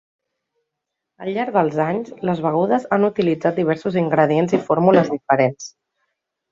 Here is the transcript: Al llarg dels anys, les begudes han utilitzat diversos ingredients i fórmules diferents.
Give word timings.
Al 1.25 1.29
llarg 1.35 1.53
dels 1.59 1.77
anys, 1.85 2.09
les 2.31 2.41
begudes 2.47 2.89
han 2.99 3.07
utilitzat 3.13 3.61
diversos 3.63 4.01
ingredients 4.05 4.61
i 4.61 4.63
fórmules 4.73 5.15
diferents. 5.19 5.75